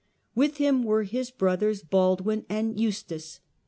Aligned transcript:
With 0.33 0.57
him 0.57 0.81
were 0.81 1.03
his 1.03 1.29
brothers 1.29 1.83
Baldwin 1.83 2.43
and 2.49 2.79
Eustace. 2.79 3.39